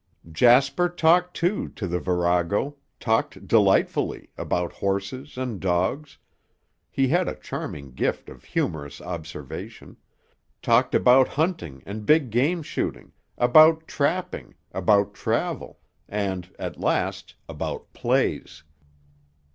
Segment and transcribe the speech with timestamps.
[0.31, 6.17] Jasper talked, too, to the virago, talked delightfully, about horses and dogs,
[6.89, 9.97] he had a charming gift of humorous observation,
[10.59, 15.79] talked about hunting and big game shooting, about trapping, about travel,
[16.09, 18.63] and, at last, about plays.